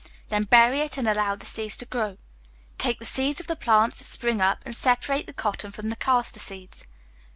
[0.29, 2.17] Then bury it, and allow the seeds to grow.
[2.79, 5.95] Take the seeds of the plants that spring up, and separate the cotton from the
[5.95, 6.87] castor seeds.